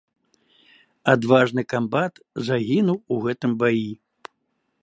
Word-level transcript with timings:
Адважны 1.13 1.61
камбат 1.73 2.13
загінуў 2.49 2.97
у 3.17 3.23
гэтым 3.27 3.51
баі. 3.65 3.89